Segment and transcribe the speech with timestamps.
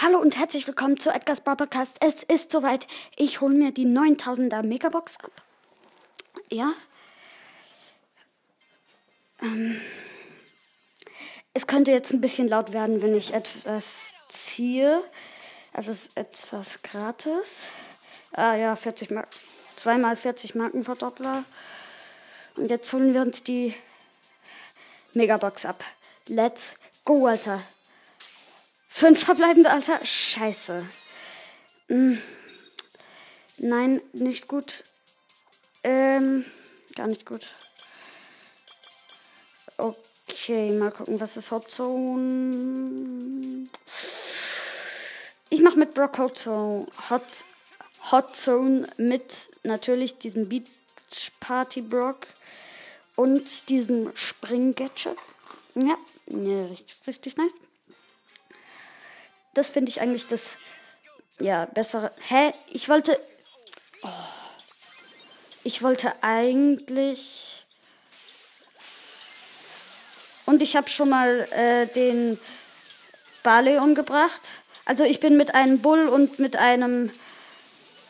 [0.00, 1.96] Hallo und herzlich willkommen zu Edgar's Podcast.
[1.98, 2.86] Es ist soweit.
[3.16, 5.32] Ich hole mir die 9000er Megabox ab.
[6.50, 6.72] Ja.
[9.42, 9.80] Ähm.
[11.52, 15.02] Es könnte jetzt ein bisschen laut werden, wenn ich etwas ziehe.
[15.72, 17.66] Also es ist etwas gratis.
[18.30, 19.34] Ah ja, 40 Marken.
[19.74, 21.42] Zweimal 40 Marken Verdoppler.
[22.56, 23.74] Und jetzt holen wir uns die
[25.12, 25.82] Megabox ab.
[26.28, 27.60] Let's go, Alter.
[28.98, 30.04] Fünf verbleibende, Alter.
[30.04, 30.84] Scheiße.
[31.86, 32.20] Hm.
[33.58, 34.82] Nein, nicht gut.
[35.84, 36.44] Ähm,
[36.96, 37.46] gar nicht gut.
[39.76, 43.68] Okay, mal gucken, was ist Hot Zone.
[45.48, 46.84] Ich mache mit Brock Hot Zone.
[47.08, 47.22] Hot,
[48.10, 52.26] Hot Zone mit natürlich diesem Beach Party Brock
[53.14, 55.16] und diesem Spring Gadget.
[55.76, 57.54] Ja, ja richtig, richtig nice
[59.58, 60.52] das finde ich eigentlich das
[61.40, 62.12] ja bessere.
[62.28, 62.54] Hä?
[62.68, 63.20] Ich wollte.
[64.02, 64.08] Oh,
[65.64, 67.66] ich wollte eigentlich.
[70.46, 72.38] Und ich habe schon mal äh, den
[73.42, 74.40] Barley umgebracht.
[74.84, 77.10] Also ich bin mit einem Bull und mit einem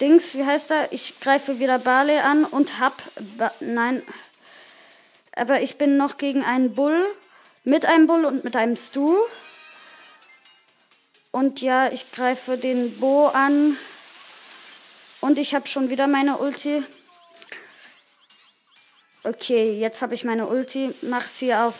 [0.00, 0.92] Dings, wie heißt er?
[0.92, 3.00] Ich greife wieder Barley an und hab.
[3.36, 4.02] Ba nein.
[5.36, 7.06] Aber ich bin noch gegen einen Bull.
[7.64, 9.16] Mit einem Bull und mit einem Stu.
[11.34, 13.76] Und ja, ich greife den Bo an.
[15.20, 16.84] Und ich habe schon wieder meine Ulti.
[19.24, 20.94] Okay, jetzt habe ich meine Ulti.
[21.02, 21.74] Mach sie auf.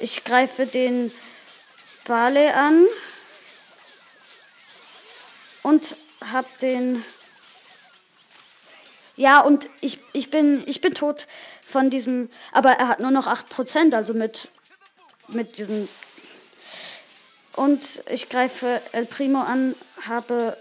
[0.00, 1.10] Ich greife den
[2.04, 2.84] Bale an.
[5.62, 5.96] Und
[6.30, 7.02] hab den.
[9.16, 11.26] Ja, und ich, ich, bin, ich bin tot
[11.66, 12.28] von diesem.
[12.52, 14.48] Aber er hat nur noch 8%, also mit,
[15.28, 15.88] mit diesem.
[17.54, 19.74] Und ich greife El Primo an,
[20.06, 20.56] habe.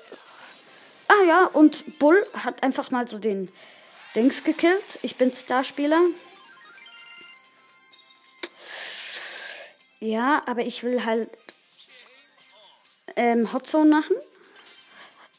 [1.07, 3.51] Ah ja, und Bull hat einfach mal so den
[4.15, 4.99] Dings gekillt.
[5.01, 5.99] Ich bin Starspieler.
[9.99, 11.29] Ja, aber ich will halt
[13.17, 14.15] ähm, Hotzone machen.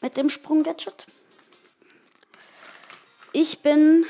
[0.01, 1.07] Mit dem Sprung-Gadget.
[3.39, 4.03] Ich bin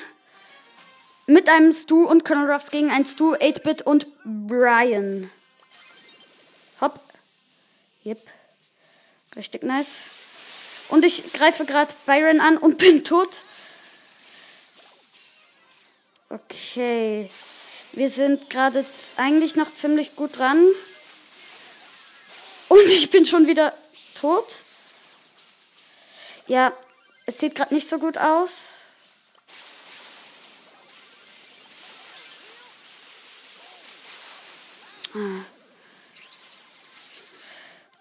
[1.25, 5.29] mit einem Stu und Colonel Ruffs gegen ein Stu, 8-Bit und Brian.
[6.79, 6.97] Hopp.
[8.05, 8.25] Yep.
[9.35, 9.89] Richtig nice.
[10.87, 13.27] Und ich greife gerade Byron an und bin tot.
[16.29, 17.29] Okay.
[17.91, 18.85] Wir sind gerade
[19.17, 20.65] eigentlich noch ziemlich gut dran.
[22.69, 23.73] Und ich bin schon wieder
[24.15, 24.47] tot.
[26.47, 26.71] Ja,
[27.25, 28.76] es sieht gerade nicht so gut aus.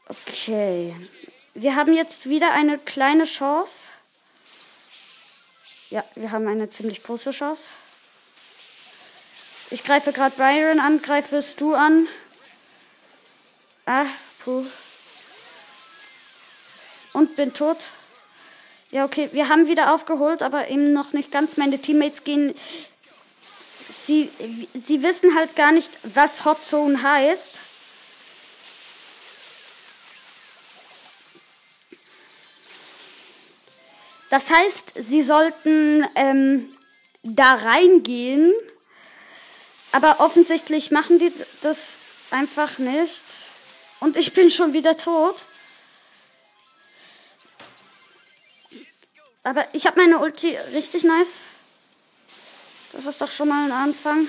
[0.09, 0.95] Okay.
[1.55, 3.73] Wir haben jetzt wieder eine kleine Chance.
[5.91, 7.63] Ja, wir haben eine ziemlich große Chance.
[9.71, 12.07] Ich greife gerade Byron an, greifest du an.
[13.85, 14.07] Ah,
[14.45, 14.65] puh.
[17.13, 17.79] Und bin tot.
[18.91, 21.57] Ja, okay, wir haben wieder aufgeholt, aber eben noch nicht ganz.
[21.57, 22.55] Meine Teammates gehen
[23.89, 24.31] sie,
[24.87, 27.61] sie wissen halt gar nicht, was Hot Zone heißt.
[34.31, 36.77] Das heißt, sie sollten ähm,
[37.23, 38.53] da reingehen,
[39.93, 41.33] aber offensichtlich machen die
[41.63, 41.95] das
[42.31, 43.23] einfach nicht.
[44.01, 45.37] Und ich bin schon wieder tot.
[49.45, 51.46] Aber ich habe meine Ulti richtig nice.
[52.97, 54.27] Das ist doch schon mal ein Anfang.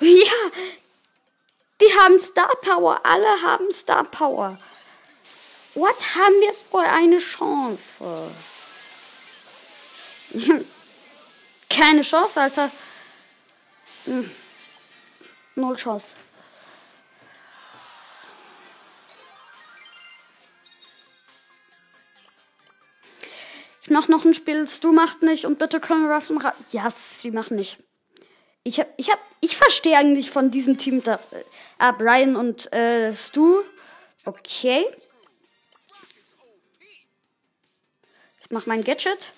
[0.00, 0.50] Ja,
[1.80, 3.00] die haben Star Power.
[3.04, 4.58] Alle haben Star Power.
[5.74, 8.34] Was haben wir für eine Chance?
[11.68, 12.70] Keine Chance, Alter.
[14.06, 14.30] Hm.
[15.56, 16.14] Null Chance.
[23.88, 26.30] Ich mach noch ein Spiel, du macht nicht und bitte können wir was
[26.72, 27.78] Ja, sie machen nicht.
[28.62, 31.32] Ich hab, ich hab, ich verstehe eigentlich von diesem Team das.
[31.32, 31.42] Äh,
[31.78, 33.62] ah, Brian und äh, Stu.
[34.26, 34.84] Okay.
[38.40, 39.30] Ich mach mein Gadget.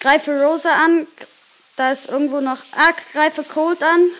[0.00, 1.06] Greife Rosa an.
[1.76, 2.58] Da ist irgendwo noch.
[2.72, 4.10] Ah, greife Cold an.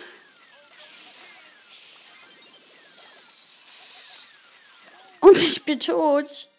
[5.19, 6.49] Und ich bin tot.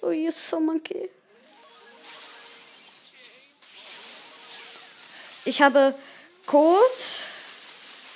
[0.00, 1.08] Oh, you so monkey.
[5.44, 5.94] Ich habe
[6.46, 6.80] Code.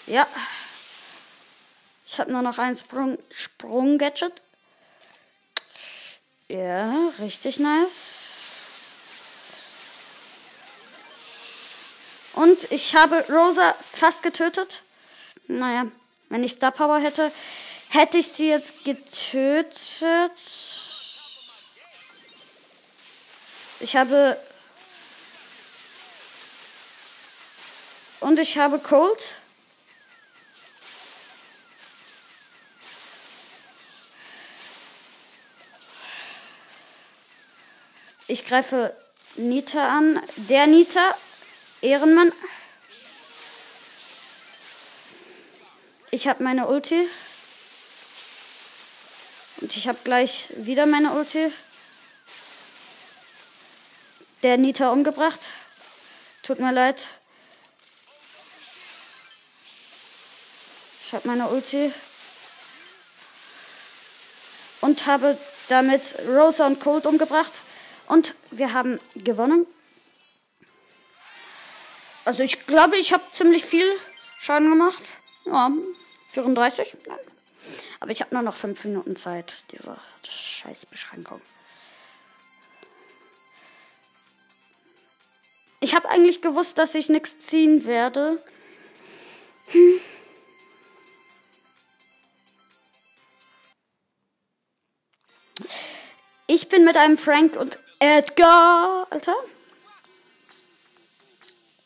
[0.07, 0.27] Ja.
[2.07, 4.33] Ich habe nur noch ein Sprung, Sprung-Gadget.
[6.49, 7.89] Ja, richtig nice.
[12.35, 14.83] Und ich habe Rosa fast getötet.
[15.49, 15.87] Naja,
[16.29, 17.33] wenn ich Star Power hätte,
[17.89, 20.41] hätte ich sie jetzt getötet.
[23.81, 24.37] Ich habe.
[28.27, 29.21] Und ich habe Cold.
[38.27, 38.97] Ich greife
[39.37, 40.21] Nita an.
[40.49, 41.15] Der Nita,
[41.83, 42.33] Ehrenmann.
[46.11, 47.09] Ich habe meine Ulti.
[49.61, 51.53] Und ich habe gleich wieder meine Ulti.
[54.43, 55.41] Der Nita umgebracht.
[56.43, 57.01] Tut mir leid.
[61.17, 61.91] Habe meine Ulti.
[64.83, 67.53] Und habe damit Rosa und Colt umgebracht.
[68.07, 69.67] Und wir haben gewonnen.
[72.27, 73.91] Also ich glaube, ich habe ziemlich viel
[74.39, 75.03] Schaden gemacht.
[75.47, 75.71] Ja,
[76.33, 76.95] 34.
[78.01, 79.97] Aber ich habe nur noch 5 Minuten Zeit, diese
[80.29, 81.41] Scheißbeschränkung.
[85.81, 88.45] Ich habe eigentlich gewusst, dass ich nichts ziehen werde.
[89.69, 89.99] Hm.
[96.49, 99.35] Ich bin mit einem Frank und Edgar, Alter.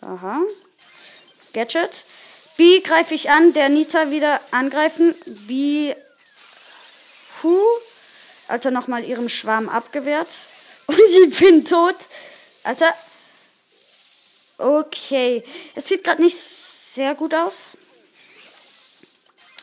[0.03, 0.43] Aha.
[1.55, 1.91] Gadget.
[2.59, 5.15] B greife ich an, der Nita wieder angreifen.
[5.47, 5.95] B.
[7.43, 7.59] Hu.
[8.49, 10.29] Alter, nochmal ihren Schwarm abgewehrt.
[10.87, 11.97] Und ich bin tot.
[12.65, 12.93] Alter.
[14.59, 15.43] Okay.
[15.75, 17.55] Es sieht gerade nicht sehr gut aus.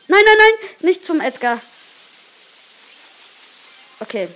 [0.08, 0.70] Nein, nein, nein.
[0.80, 1.60] Nicht zum Edgar.
[4.00, 4.28] Okay.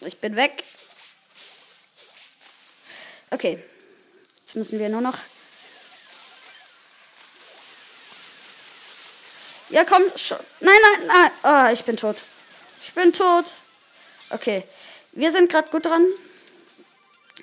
[0.00, 0.64] Ich bin weg.
[3.30, 3.62] Okay.
[4.40, 5.18] Jetzt müssen wir nur noch.
[9.68, 10.40] Ja, komm schon.
[10.60, 11.30] Nein, nein, nein.
[11.44, 12.16] Oh, ich bin tot.
[12.82, 13.44] Ich bin tot.
[14.30, 14.64] Okay.
[15.12, 16.06] Wir sind gerade gut dran.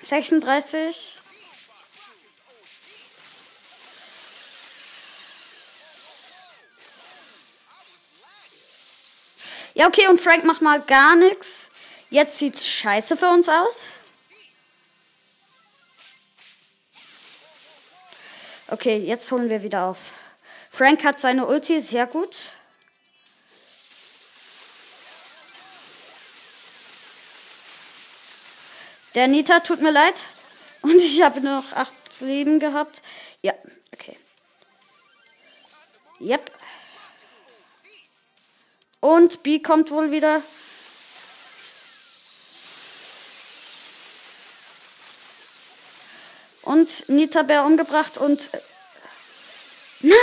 [0.01, 1.19] 36.
[9.73, 11.66] Ja, okay, und Frank macht mal gar nichts.
[12.09, 13.85] Jetzt sieht's scheiße für uns aus.
[18.69, 19.97] Okay, jetzt holen wir wieder auf.
[20.71, 22.35] Frank hat seine Ulti, sehr gut.
[29.15, 30.15] Der Nita tut mir leid.
[30.81, 33.01] Und ich habe noch acht Leben gehabt.
[33.41, 33.53] Ja,
[33.93, 34.17] okay.
[36.19, 36.51] Yep.
[38.99, 40.41] Und B kommt wohl wieder.
[46.67, 48.49] Und Nita Bär umgebracht und.
[50.01, 50.17] Nein!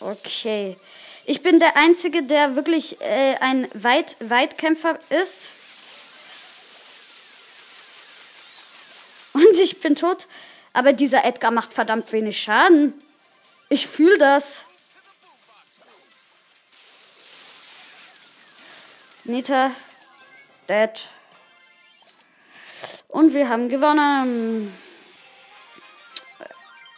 [0.00, 0.76] Okay.
[1.26, 5.38] Ich bin der Einzige, der wirklich äh, ein Weit Weitkämpfer ist.
[9.32, 10.26] Und ich bin tot.
[10.72, 12.94] Aber dieser Edgar macht verdammt wenig Schaden.
[13.68, 14.64] Ich fühle das.
[19.24, 19.70] Nita.
[20.68, 21.08] Dead.
[23.10, 24.72] Und wir haben gewonnen.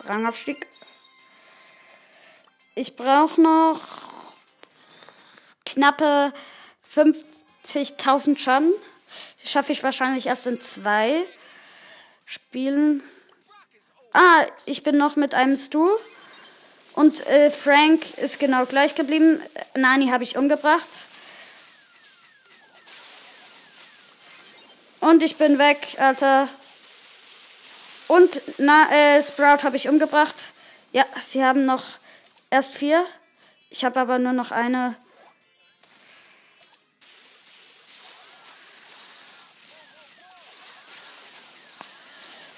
[0.00, 0.66] Rangaufstieg.
[2.74, 3.80] Ich brauche noch
[5.64, 6.32] knappe
[6.94, 8.72] 50.000 Schaden.
[9.44, 11.22] Schaffe ich wahrscheinlich erst in zwei
[12.24, 13.02] Spielen.
[14.12, 15.88] Ah, ich bin noch mit einem Stu.
[16.94, 19.40] Und äh, Frank ist genau gleich geblieben.
[19.74, 20.88] Nani habe ich umgebracht.
[25.02, 26.48] Und ich bin weg, Alter.
[28.06, 30.36] Und na, äh, Sprout habe ich umgebracht.
[30.92, 31.82] Ja, sie haben noch
[32.50, 33.04] erst vier.
[33.68, 34.94] Ich habe aber nur noch eine.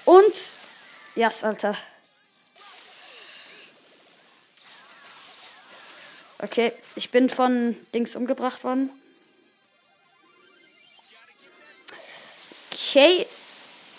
[0.05, 0.35] Und
[1.15, 1.75] ja, yes, Alter.
[6.37, 8.91] Okay, ich bin von Dings umgebracht worden.
[12.95, 13.27] Okay,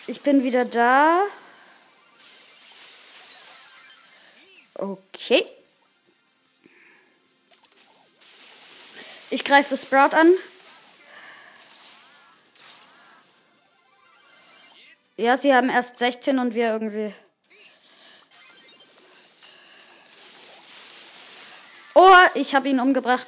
[0.06, 1.26] ich bin wieder da.
[4.76, 5.44] Okay.
[9.28, 10.32] Ich greife Sprout an.
[15.18, 17.12] Ja, sie haben erst 16 und wir irgendwie.
[21.92, 23.26] Oh, ich habe ihn umgebracht.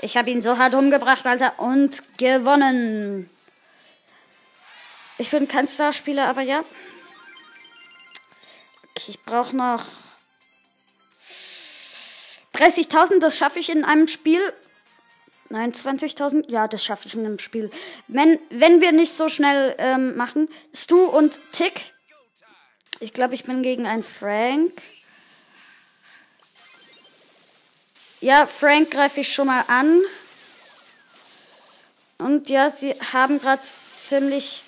[0.00, 1.56] Ich habe ihn so hart umgebracht, Alter.
[1.60, 3.30] Und gewonnen.
[5.18, 6.60] Ich bin kein Starspieler, aber ja.
[8.90, 9.84] Okay, ich brauche noch
[12.54, 13.20] 30.000.
[13.20, 14.40] Das schaffe ich in einem Spiel.
[15.50, 16.50] Nein, 20.000?
[16.50, 17.70] Ja, das schaffe ich in einem Spiel.
[18.08, 20.48] Wenn, wenn wir nicht so schnell ähm, machen.
[20.74, 21.80] Stu und Tick.
[22.98, 24.82] Ich glaube, ich bin gegen einen Frank.
[28.20, 30.00] Ja, Frank greife ich schon mal an.
[32.18, 33.62] Und ja, sie haben gerade
[33.96, 34.63] ziemlich.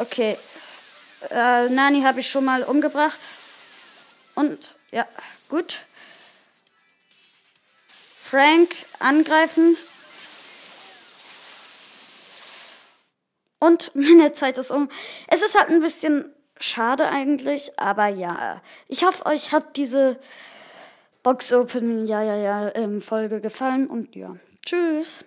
[0.00, 0.38] Okay.
[1.28, 3.20] Äh, Nani habe ich schon mal umgebracht.
[4.34, 4.58] Und
[4.90, 5.06] ja,
[5.50, 5.80] gut.
[7.86, 9.76] Frank angreifen.
[13.58, 14.88] Und meine Zeit ist um.
[15.26, 18.62] Es ist halt ein bisschen schade eigentlich, aber ja.
[18.88, 20.18] Ich hoffe, euch hat diese
[21.22, 24.36] Box Open, ja, ja, ja, ähm, Folge gefallen und ja.
[24.64, 25.18] Tschüss.